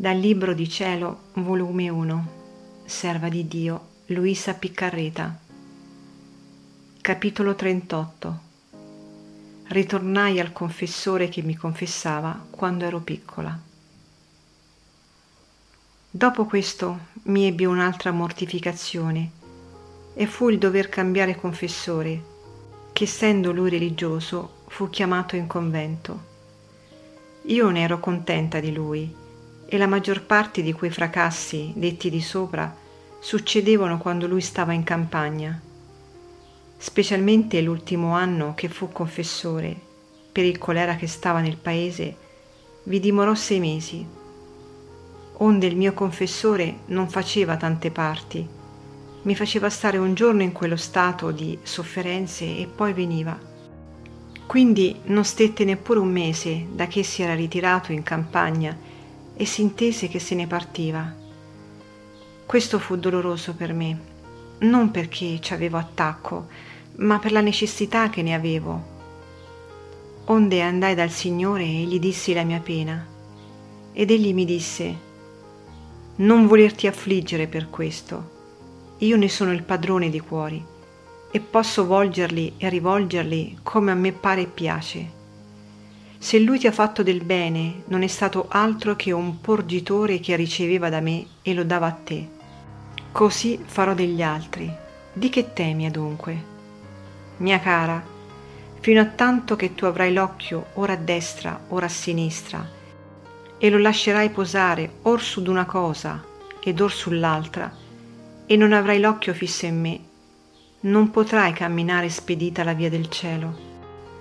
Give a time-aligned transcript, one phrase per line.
[0.00, 2.28] Dal Libro di Cielo, volume 1,
[2.84, 5.36] Serva di Dio, Luisa Piccarreta.
[7.00, 8.40] Capitolo 38.
[9.64, 13.58] Ritornai al confessore che mi confessava quando ero piccola.
[16.08, 19.30] Dopo questo mi ebbi un'altra mortificazione
[20.14, 22.22] e fu il dover cambiare confessore,
[22.92, 26.26] che essendo lui religioso fu chiamato in convento.
[27.46, 29.26] Io ne ero contenta di lui
[29.70, 32.74] e la maggior parte di quei fracassi detti di sopra
[33.20, 35.60] succedevano quando lui stava in campagna,
[36.78, 39.76] specialmente l'ultimo anno che fu confessore,
[40.32, 42.16] per il colera che stava nel paese,
[42.84, 44.06] vi dimorò sei mesi,
[45.38, 48.48] onde il mio confessore non faceva tante parti,
[49.22, 53.38] mi faceva stare un giorno in quello stato di sofferenze e poi veniva.
[54.46, 58.74] Quindi non stette neppure un mese da che si era ritirato in campagna
[59.38, 61.14] e si intese che se ne partiva.
[62.44, 63.98] Questo fu doloroso per me,
[64.58, 66.48] non perché ci avevo attacco,
[66.96, 68.96] ma per la necessità che ne avevo.
[70.24, 73.06] Onde andai dal Signore e gli dissi la mia pena.
[73.92, 74.96] Ed egli mi disse,
[76.16, 78.36] non volerti affliggere per questo.
[78.98, 80.60] Io ne sono il padrone di cuori
[81.30, 85.17] e posso volgerli e rivolgerli come a me pare e piace.
[86.20, 90.34] Se lui ti ha fatto del bene, non è stato altro che un porgitore che
[90.34, 92.28] riceveva da me e lo dava a te.
[93.12, 94.70] Così farò degli altri.
[95.12, 96.56] Di che temi adunque?
[97.36, 98.04] Mia cara,
[98.80, 102.68] fino a tanto che tu avrai l'occhio ora a destra, ora a sinistra,
[103.56, 106.24] e lo lascerai posare or su d'una cosa
[106.60, 107.72] ed or sull'altra,
[108.44, 110.00] e non avrai l'occhio fisso in me,
[110.80, 113.67] non potrai camminare spedita la via del cielo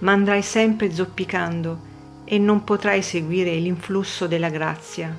[0.00, 1.86] ma andrai sempre zoppicando
[2.24, 5.14] e non potrai seguire l'influsso della grazia.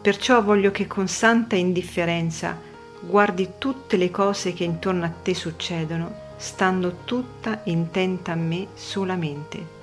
[0.00, 2.58] Perciò voglio che con santa indifferenza
[3.00, 9.80] guardi tutte le cose che intorno a te succedono, stando tutta intenta a me solamente.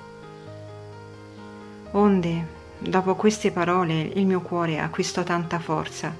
[1.92, 2.46] Onde,
[2.78, 6.14] dopo queste parole, il mio cuore acquistò tanta forza,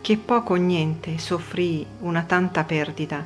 [0.00, 3.24] che poco o niente soffrii una tanta perdita,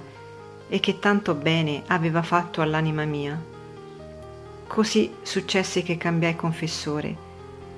[0.68, 3.54] e che tanto bene aveva fatto all'anima mia.
[4.66, 7.16] Così successe che cambiai confessore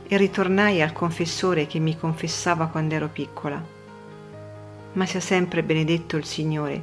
[0.08, 3.62] e ritornai al confessore che mi confessava quando ero piccola.
[4.92, 6.82] Ma sia sempre benedetto il Signore,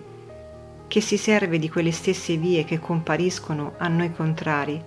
[0.88, 4.82] che si serve di quelle stesse vie che compariscono a noi contrari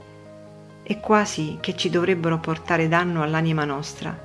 [0.83, 4.17] e quasi che ci dovrebbero portare danno all'anima nostra,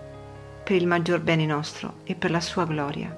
[0.64, 3.14] per il maggior bene nostro e per la sua gloria.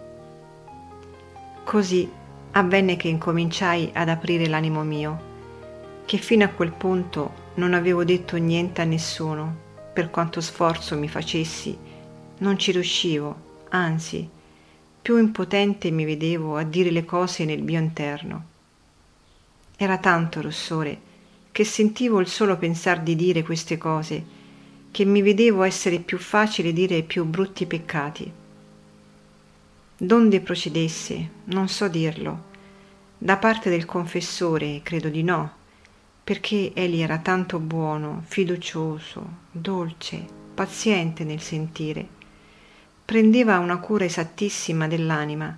[1.63, 2.09] Così
[2.52, 5.34] avvenne che incominciai ad aprire l'animo mio,
[6.05, 11.07] che fino a quel punto non avevo detto niente a nessuno, per quanto sforzo mi
[11.07, 11.75] facessi,
[12.38, 14.29] non ci riuscivo, anzi,
[15.01, 18.45] più impotente mi vedevo a dire le cose nel mio interno.
[19.77, 21.13] Era tanto rossore
[21.51, 24.23] che sentivo il solo pensar di dire queste cose,
[24.91, 28.31] che mi vedevo essere più facile dire i più brutti peccati.
[29.97, 32.44] Donde procedesse, non so dirlo,
[33.17, 35.53] da parte del confessore credo di no,
[36.25, 40.25] perché egli era tanto buono, fiducioso, dolce,
[40.56, 42.08] paziente nel sentire.
[43.06, 45.56] Prendeva una cura esattissima dell'anima,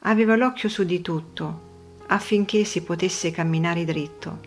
[0.00, 1.60] aveva l'occhio su di tutto,
[2.06, 4.40] affinché si potesse camminare dritto.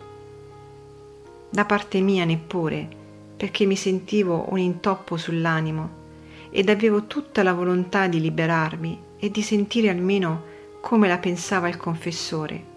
[1.48, 2.88] Da parte mia neppure,
[3.36, 6.04] perché mi sentivo un intoppo sull'animo
[6.50, 10.42] ed avevo tutta la volontà di liberarmi e di sentire almeno
[10.80, 12.74] come la pensava il confessore,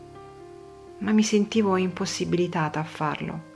[1.00, 3.48] ma mi sentivo impossibilitata a farlo.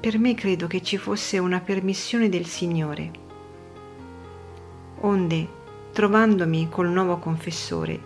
[0.00, 3.10] Per me credo che ci fosse una permissione del Signore.
[5.00, 5.48] Onde,
[5.92, 7.98] trovandomi col nuovo confessore,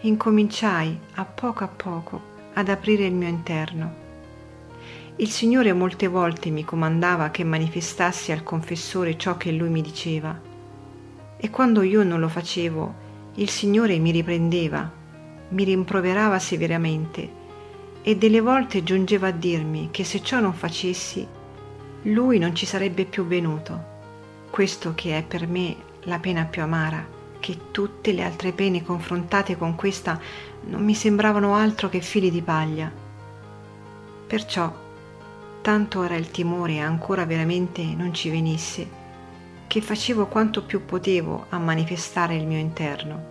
[0.00, 2.20] incominciai a poco a poco
[2.54, 4.06] ad aprire il mio interno.
[5.16, 10.38] Il Signore molte volte mi comandava che manifestassi al confessore ciò che lui mi diceva,
[11.36, 14.90] e quando io non lo facevo, il Signore mi riprendeva,
[15.50, 17.37] mi rimproverava severamente
[18.08, 21.26] e delle volte giungeva a dirmi che se ciò non facessi,
[22.04, 23.84] Lui non ci sarebbe più venuto.
[24.48, 27.06] Questo che è per me la pena più amara,
[27.38, 30.18] che tutte le altre pene confrontate con questa
[30.68, 32.90] non mi sembravano altro che fili di paglia.
[34.26, 34.74] Perciò,
[35.60, 38.88] tanto era il timore ancora veramente non ci venisse,
[39.66, 43.26] che facevo quanto più potevo a manifestare il mio interno.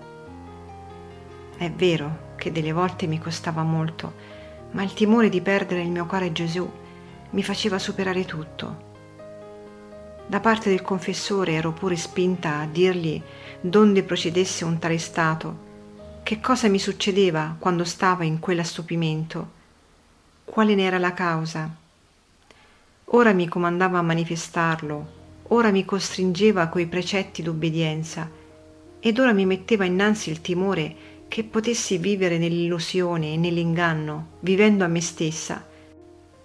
[1.58, 4.36] È vero che delle volte mi costava molto,
[4.72, 6.70] ma il timore di perdere il mio cuore Gesù
[7.30, 8.86] mi faceva superare tutto.
[10.28, 13.22] Da parte del confessore ero pure spinta a dirgli
[13.62, 15.66] donde procedesse un tale stato,
[16.24, 19.52] che cosa mi succedeva quando stava in quell'assopimento,
[20.44, 21.74] quale ne era la causa.
[23.06, 25.08] Ora mi comandava a manifestarlo,
[25.44, 28.30] ora mi costringeva coi precetti d'obbedienza,
[29.00, 30.96] ed ora mi metteva innanzi il timore
[31.28, 35.66] che potessi vivere nell'illusione e nell'inganno, vivendo a me stessa,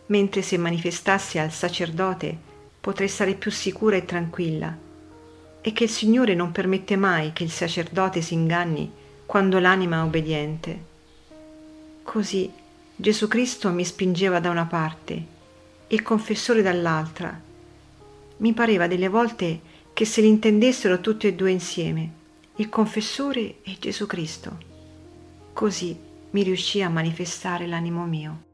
[0.07, 2.37] mentre se manifestassi al sacerdote
[2.81, 4.77] potrei stare più sicura e tranquilla,
[5.61, 8.91] e che il Signore non permette mai che il sacerdote si inganni
[9.25, 10.91] quando l'anima è obbediente.
[12.03, 12.53] Così
[12.95, 15.25] Gesù Cristo mi spingeva da una parte,
[15.89, 17.41] il confessore dall'altra.
[18.39, 19.61] Mi pareva delle volte
[19.93, 22.11] che se li intendessero tutti e due insieme,
[22.57, 24.71] il confessore e Gesù Cristo.
[25.53, 25.97] Così
[26.31, 28.52] mi riuscì a manifestare l'animo mio.